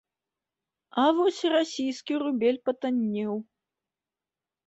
А 1.01 1.03
вось 1.17 1.41
расійскі 1.55 2.13
рубель 2.23 2.59
патаннеў. 2.69 3.33